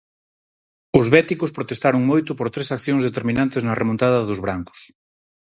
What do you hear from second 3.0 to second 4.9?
determinantes na remontada dos brancos.